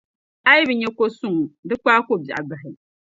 [0.49, 1.35] A yi bi nya ko’ suŋ
[1.67, 2.71] di kpaai ko’ biɛɣu bahi.